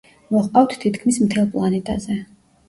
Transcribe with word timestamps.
მოჰყავთ 0.35 0.73
თითქმის 0.85 1.19
მთელ 1.27 1.47
პლანეტაზე. 1.57 2.19